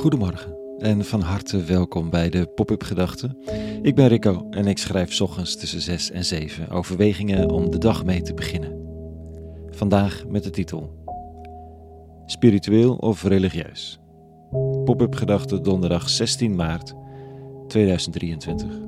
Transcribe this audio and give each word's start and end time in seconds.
Goedemorgen 0.00 0.78
en 0.78 1.04
van 1.04 1.20
harte 1.20 1.62
welkom 1.64 2.10
bij 2.10 2.30
de 2.30 2.46
Pop-up 2.46 2.82
Gedachten. 2.82 3.38
Ik 3.82 3.94
ben 3.94 4.08
Rico 4.08 4.46
en 4.50 4.66
ik 4.66 4.78
schrijf 4.78 5.20
ochtends 5.20 5.56
tussen 5.56 5.80
6 5.80 6.10
en 6.10 6.24
7 6.24 6.68
overwegingen 6.68 7.50
om 7.50 7.70
de 7.70 7.78
dag 7.78 8.04
mee 8.04 8.22
te 8.22 8.34
beginnen. 8.34 8.80
Vandaag 9.70 10.24
met 10.28 10.42
de 10.42 10.50
titel 10.50 11.04
Spiritueel 12.26 12.94
of 12.94 13.22
religieus? 13.22 14.00
Pop-up 14.84 15.14
Gedachten 15.14 15.62
donderdag 15.62 16.08
16 16.08 16.54
maart 16.54 16.94
2023. 17.68 18.78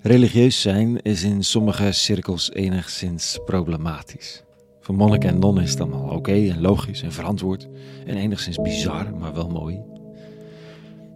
Religieus 0.00 0.60
zijn 0.60 1.02
is 1.02 1.22
in 1.22 1.44
sommige 1.44 1.92
cirkels 1.92 2.52
enigszins 2.52 3.38
problematisch. 3.44 4.44
Voor 4.84 4.94
monniken 4.94 5.28
en 5.28 5.38
nonnen 5.38 5.62
is 5.62 5.70
het 5.70 5.80
allemaal 5.80 6.08
oké 6.08 6.32
en 6.32 6.60
logisch 6.60 7.02
en 7.02 7.12
verantwoord 7.12 7.68
en 8.06 8.16
enigszins 8.16 8.62
bizar, 8.62 9.16
maar 9.16 9.34
wel 9.34 9.48
mooi. 9.48 9.82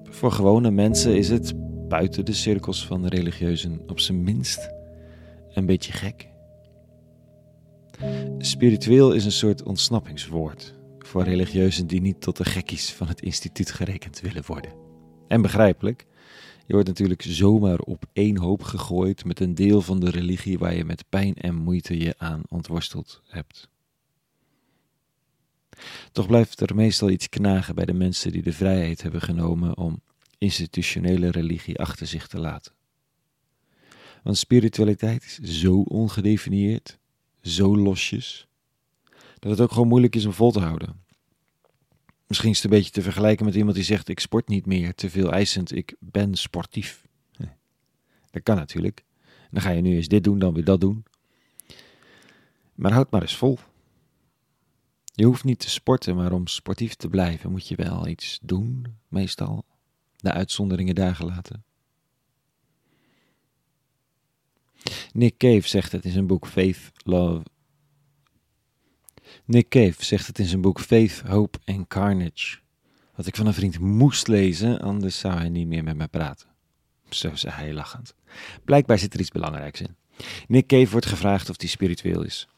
Voor 0.04 0.32
gewone 0.32 0.70
mensen 0.70 1.16
is 1.16 1.28
het 1.28 1.54
buiten 1.88 2.24
de 2.24 2.32
cirkels 2.32 2.86
van 2.86 3.02
de 3.02 3.08
religieuzen 3.08 3.80
op 3.86 4.00
zijn 4.00 4.22
minst 4.22 4.70
een 5.52 5.66
beetje 5.66 5.92
gek. 5.92 6.28
Spiritueel 8.38 9.12
is 9.12 9.24
een 9.24 9.32
soort 9.32 9.62
ontsnappingswoord 9.62 10.74
voor 10.98 11.22
religieuzen 11.22 11.86
die 11.86 12.00
niet 12.00 12.20
tot 12.20 12.36
de 12.36 12.44
gekkies 12.44 12.92
van 12.92 13.08
het 13.08 13.20
instituut 13.20 13.70
gerekend 13.70 14.20
willen 14.20 14.42
worden. 14.46 14.72
En 15.28 15.42
begrijpelijk, 15.42 16.06
je 16.68 16.74
wordt 16.74 16.88
natuurlijk 16.88 17.22
zomaar 17.22 17.78
op 17.78 18.04
één 18.12 18.36
hoop 18.36 18.62
gegooid 18.62 19.24
met 19.24 19.40
een 19.40 19.54
deel 19.54 19.82
van 19.82 20.00
de 20.00 20.10
religie 20.10 20.58
waar 20.58 20.74
je 20.74 20.84
met 20.84 21.04
pijn 21.08 21.34
en 21.34 21.54
moeite 21.54 21.98
je 21.98 22.14
aan 22.18 22.42
ontworsteld 22.48 23.22
hebt. 23.26 23.68
Toch 26.12 26.26
blijft 26.26 26.60
er 26.60 26.74
meestal 26.74 27.10
iets 27.10 27.28
knagen 27.28 27.74
bij 27.74 27.84
de 27.84 27.92
mensen 27.92 28.32
die 28.32 28.42
de 28.42 28.52
vrijheid 28.52 29.02
hebben 29.02 29.20
genomen 29.20 29.76
om 29.76 30.00
institutionele 30.38 31.30
religie 31.30 31.78
achter 31.78 32.06
zich 32.06 32.26
te 32.26 32.38
laten. 32.38 32.72
Want 34.22 34.38
spiritualiteit 34.38 35.38
is 35.42 35.60
zo 35.60 35.80
ongedefinieerd, 35.80 36.98
zo 37.42 37.76
losjes, 37.76 38.46
dat 39.38 39.50
het 39.50 39.60
ook 39.60 39.72
gewoon 39.72 39.88
moeilijk 39.88 40.16
is 40.16 40.26
om 40.26 40.32
vol 40.32 40.50
te 40.50 40.60
houden. 40.60 41.06
Misschien 42.28 42.50
is 42.50 42.56
het 42.56 42.64
een 42.64 42.78
beetje 42.78 42.90
te 42.90 43.02
vergelijken 43.02 43.44
met 43.44 43.54
iemand 43.54 43.74
die 43.74 43.84
zegt: 43.84 44.08
Ik 44.08 44.20
sport 44.20 44.48
niet 44.48 44.66
meer, 44.66 44.94
te 44.94 45.10
veel 45.10 45.32
eisend, 45.32 45.76
ik 45.76 45.94
ben 45.98 46.34
sportief. 46.34 47.06
Dat 48.30 48.42
kan 48.42 48.56
natuurlijk. 48.56 49.04
Dan 49.50 49.62
ga 49.62 49.70
je 49.70 49.80
nu 49.80 49.96
eens 49.96 50.08
dit 50.08 50.24
doen, 50.24 50.38
dan 50.38 50.54
weer 50.54 50.64
dat 50.64 50.80
doen. 50.80 51.04
Maar 52.74 52.92
houd 52.92 53.10
maar 53.10 53.22
eens 53.22 53.36
vol. 53.36 53.58
Je 55.04 55.24
hoeft 55.24 55.44
niet 55.44 55.58
te 55.58 55.70
sporten, 55.70 56.16
maar 56.16 56.32
om 56.32 56.46
sportief 56.46 56.94
te 56.94 57.08
blijven 57.08 57.50
moet 57.50 57.68
je 57.68 57.76
wel 57.76 58.06
iets 58.06 58.38
doen, 58.42 58.86
meestal. 59.08 59.64
De 60.16 60.32
uitzonderingen 60.32 60.94
daar 60.94 61.14
gelaten. 61.14 61.64
Nick 65.12 65.36
Cave 65.36 65.68
zegt 65.68 65.92
het 65.92 66.04
in 66.04 66.10
zijn 66.12 66.26
boek 66.26 66.46
Faith, 66.46 66.90
Love. 67.04 67.42
Nick 69.48 69.68
Cave 69.68 70.04
zegt 70.04 70.26
het 70.26 70.38
in 70.38 70.46
zijn 70.46 70.60
boek 70.60 70.80
Faith, 70.80 71.22
Hope 71.26 71.58
and 71.64 71.86
Carnage. 71.86 72.58
Wat 73.14 73.26
ik 73.26 73.36
van 73.36 73.46
een 73.46 73.54
vriend 73.54 73.78
moest 73.78 74.28
lezen, 74.28 74.80
anders 74.80 75.18
zou 75.18 75.34
hij 75.34 75.48
niet 75.48 75.66
meer 75.66 75.84
met 75.84 75.96
mij 75.96 76.08
praten. 76.08 76.48
Zo 77.08 77.34
zei 77.34 77.54
hij 77.54 77.72
lachend. 77.72 78.14
Blijkbaar 78.64 78.98
zit 78.98 79.14
er 79.14 79.20
iets 79.20 79.30
belangrijks 79.30 79.80
in. 79.80 79.96
Nick 80.48 80.66
Cave 80.66 80.90
wordt 80.90 81.06
gevraagd 81.06 81.50
of 81.50 81.60
hij 81.60 81.68
spiritueel 81.68 82.22
is. 82.22 82.48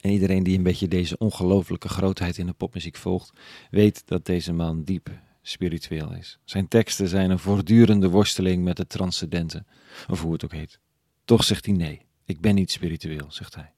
En 0.00 0.10
iedereen 0.10 0.42
die 0.42 0.56
een 0.56 0.62
beetje 0.62 0.88
deze 0.88 1.18
ongelooflijke 1.18 1.88
grootheid 1.88 2.38
in 2.38 2.46
de 2.46 2.52
popmuziek 2.52 2.96
volgt, 2.96 3.32
weet 3.70 4.02
dat 4.06 4.26
deze 4.26 4.52
man 4.52 4.84
diep 4.84 5.10
spiritueel 5.42 6.14
is. 6.14 6.38
Zijn 6.44 6.68
teksten 6.68 7.08
zijn 7.08 7.30
een 7.30 7.38
voortdurende 7.38 8.08
worsteling 8.08 8.64
met 8.64 8.78
het 8.78 8.88
transcendente, 8.88 9.64
of 10.08 10.22
hoe 10.22 10.32
het 10.32 10.44
ook 10.44 10.52
heet. 10.52 10.78
Toch 11.24 11.44
zegt 11.44 11.66
hij 11.66 11.74
nee, 11.74 12.00
ik 12.24 12.40
ben 12.40 12.54
niet 12.54 12.70
spiritueel, 12.70 13.26
zegt 13.28 13.54
hij. 13.54 13.72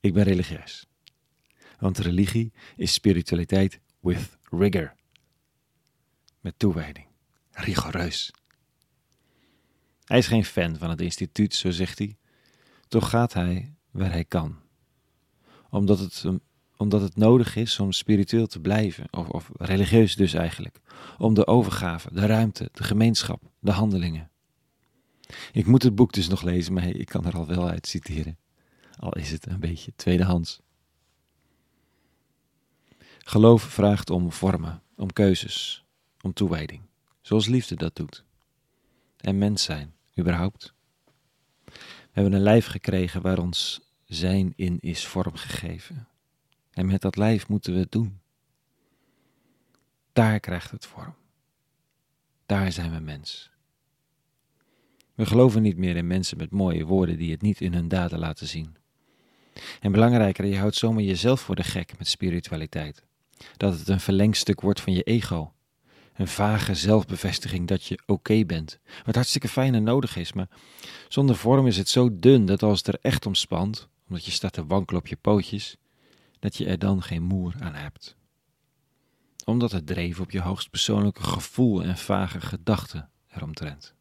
Ik 0.00 0.14
ben 0.14 0.24
religieus. 0.24 0.86
Want 1.78 1.98
religie 1.98 2.52
is 2.76 2.92
spiritualiteit 2.92 3.80
with 4.00 4.38
rigor. 4.50 4.94
Met 6.40 6.58
toewijding. 6.58 7.06
Rigoureus. 7.50 8.32
Hij 10.04 10.18
is 10.18 10.26
geen 10.26 10.44
fan 10.44 10.76
van 10.76 10.90
het 10.90 11.00
instituut, 11.00 11.54
zo 11.54 11.70
zegt 11.70 11.98
hij. 11.98 12.16
Toch 12.88 13.10
gaat 13.10 13.32
hij 13.32 13.74
waar 13.90 14.10
hij 14.10 14.24
kan. 14.24 14.56
Omdat 15.70 15.98
het, 15.98 16.24
omdat 16.76 17.00
het 17.00 17.16
nodig 17.16 17.56
is 17.56 17.78
om 17.78 17.92
spiritueel 17.92 18.46
te 18.46 18.60
blijven, 18.60 19.06
of, 19.10 19.28
of 19.28 19.50
religieus 19.54 20.16
dus 20.16 20.32
eigenlijk. 20.32 20.80
Om 21.18 21.34
de 21.34 21.46
overgave, 21.46 22.14
de 22.14 22.26
ruimte, 22.26 22.68
de 22.72 22.84
gemeenschap, 22.84 23.42
de 23.58 23.70
handelingen. 23.70 24.30
Ik 25.52 25.66
moet 25.66 25.82
het 25.82 25.94
boek 25.94 26.12
dus 26.12 26.28
nog 26.28 26.42
lezen, 26.42 26.72
maar 26.72 26.86
ik 26.86 27.08
kan 27.08 27.26
er 27.26 27.34
al 27.34 27.46
wel 27.46 27.68
uit 27.68 27.86
citeren. 27.86 28.38
Al 29.00 29.12
is 29.12 29.30
het 29.30 29.46
een 29.46 29.60
beetje 29.60 29.92
tweedehands. 29.96 30.60
Geloof 33.18 33.62
vraagt 33.62 34.10
om 34.10 34.32
vormen, 34.32 34.82
om 34.96 35.12
keuzes, 35.12 35.84
om 36.20 36.32
toewijding, 36.32 36.82
zoals 37.20 37.46
liefde 37.46 37.74
dat 37.74 37.96
doet. 37.96 38.24
En 39.16 39.38
mens 39.38 39.62
zijn, 39.62 39.94
überhaupt. 40.18 40.74
We 41.64 41.72
hebben 42.12 42.32
een 42.32 42.40
lijf 42.40 42.66
gekregen 42.66 43.22
waar 43.22 43.38
ons 43.38 43.80
zijn 44.06 44.52
in 44.56 44.78
is 44.80 45.06
vormgegeven. 45.06 46.08
En 46.70 46.86
met 46.86 47.00
dat 47.00 47.16
lijf 47.16 47.48
moeten 47.48 47.72
we 47.72 47.78
het 47.78 47.92
doen. 47.92 48.20
Daar 50.12 50.40
krijgt 50.40 50.70
het 50.70 50.86
vorm. 50.86 51.14
Daar 52.46 52.72
zijn 52.72 52.92
we 52.92 52.98
mens. 52.98 53.50
We 55.14 55.26
geloven 55.26 55.62
niet 55.62 55.76
meer 55.76 55.96
in 55.96 56.06
mensen 56.06 56.36
met 56.36 56.50
mooie 56.50 56.84
woorden 56.84 57.18
die 57.18 57.30
het 57.30 57.42
niet 57.42 57.60
in 57.60 57.74
hun 57.74 57.88
daden 57.88 58.18
laten 58.18 58.46
zien. 58.46 58.78
En 59.80 59.92
belangrijker, 59.92 60.44
je 60.44 60.58
houdt 60.58 60.76
zomaar 60.76 61.02
jezelf 61.02 61.40
voor 61.40 61.56
de 61.56 61.62
gek 61.62 61.98
met 61.98 62.08
spiritualiteit. 62.08 63.04
Dat 63.56 63.78
het 63.78 63.88
een 63.88 64.00
verlengstuk 64.00 64.60
wordt 64.60 64.80
van 64.80 64.92
je 64.92 65.02
ego. 65.02 65.52
Een 66.14 66.28
vage 66.28 66.74
zelfbevestiging 66.74 67.68
dat 67.68 67.84
je 67.84 67.98
oké 68.06 68.44
bent. 68.44 68.78
Wat 69.04 69.14
hartstikke 69.14 69.48
fijn 69.48 69.74
en 69.74 69.82
nodig 69.82 70.16
is, 70.16 70.32
maar 70.32 70.48
zonder 71.08 71.36
vorm 71.36 71.66
is 71.66 71.76
het 71.76 71.88
zo 71.88 72.18
dun 72.18 72.46
dat 72.46 72.62
als 72.62 72.78
het 72.78 72.86
er 72.86 72.98
echt 73.02 73.26
om 73.26 73.34
spant, 73.34 73.88
omdat 74.08 74.24
je 74.24 74.30
staat 74.30 74.52
te 74.52 74.66
wankelen 74.66 75.00
op 75.00 75.06
je 75.06 75.16
pootjes, 75.16 75.76
dat 76.38 76.56
je 76.56 76.66
er 76.66 76.78
dan 76.78 77.02
geen 77.02 77.22
moer 77.22 77.54
aan 77.60 77.74
hebt. 77.74 78.16
Omdat 79.44 79.72
het 79.72 79.86
dreef 79.86 80.20
op 80.20 80.30
je 80.30 80.40
hoogst 80.40 80.70
persoonlijke 80.70 81.22
gevoel 81.22 81.82
en 81.82 81.96
vage 81.96 82.40
gedachten 82.40 83.10
eromtrent. 83.28 83.94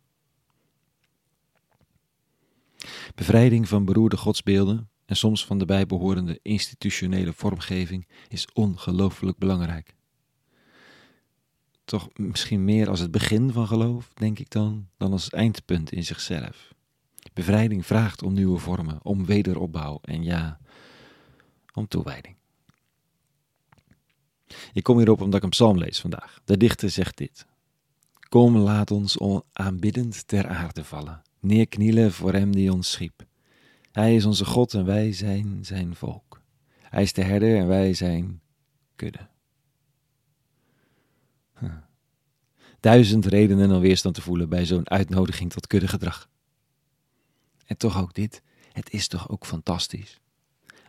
Bevrijding 3.15 3.67
van 3.67 3.85
beroerde 3.85 4.17
godsbeelden 4.17 4.88
en 5.09 5.15
soms 5.15 5.45
van 5.45 5.57
de 5.57 5.65
bijbehorende 5.65 6.39
institutionele 6.41 7.33
vormgeving 7.33 8.07
is 8.27 8.47
ongelooflijk 8.53 9.37
belangrijk. 9.37 9.95
Toch 11.85 12.09
misschien 12.13 12.63
meer 12.63 12.89
als 12.89 12.99
het 12.99 13.11
begin 13.11 13.51
van 13.51 13.67
geloof, 13.67 14.11
denk 14.13 14.39
ik 14.39 14.49
dan, 14.49 14.87
dan 14.97 15.11
als 15.11 15.23
het 15.23 15.33
eindpunt 15.33 15.91
in 15.91 16.03
zichzelf. 16.03 16.73
Bevrijding 17.33 17.85
vraagt 17.85 18.23
om 18.23 18.33
nieuwe 18.33 18.59
vormen, 18.59 18.99
om 19.03 19.25
wederopbouw 19.25 19.99
en 20.01 20.23
ja, 20.23 20.59
om 21.73 21.87
toewijding. 21.87 22.35
Ik 24.73 24.83
kom 24.83 24.97
hierop 24.97 25.21
omdat 25.21 25.37
ik 25.39 25.43
een 25.43 25.49
psalm 25.49 25.77
lees 25.77 25.99
vandaag. 25.99 26.39
De 26.45 26.57
dichter 26.57 26.89
zegt 26.89 27.17
dit. 27.17 27.45
Kom, 28.19 28.57
laat 28.57 28.91
ons 28.91 29.17
aanbiddend 29.53 30.27
ter 30.27 30.47
aarde 30.47 30.83
vallen, 30.83 31.21
neerknielen 31.39 32.11
voor 32.11 32.33
hem 32.33 32.51
die 32.51 32.73
ons 32.73 32.91
schiep. 32.91 33.27
Hij 33.91 34.15
is 34.15 34.25
onze 34.25 34.45
God 34.45 34.73
en 34.73 34.85
wij 34.85 35.13
zijn 35.13 35.65
zijn 35.65 35.95
volk. 35.95 36.41
Hij 36.81 37.03
is 37.03 37.13
de 37.13 37.23
herder 37.23 37.57
en 37.57 37.67
wij 37.67 37.93
zijn 37.93 38.41
kudde. 38.95 39.27
Huh. 41.59 41.73
Duizend 42.79 43.25
redenen 43.25 43.71
om 43.71 43.79
weerstand 43.79 44.15
te 44.15 44.21
voelen 44.21 44.49
bij 44.49 44.65
zo'n 44.65 44.89
uitnodiging 44.89 45.51
tot 45.51 45.67
kuddegedrag. 45.67 46.29
En 47.65 47.77
toch 47.77 48.01
ook 48.01 48.13
dit, 48.13 48.41
het 48.71 48.93
is 48.93 49.07
toch 49.07 49.29
ook 49.29 49.45
fantastisch. 49.45 50.19